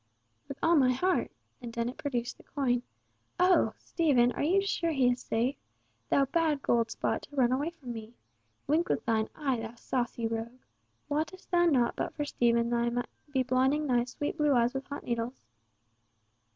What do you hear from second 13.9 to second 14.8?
sweet blue eyes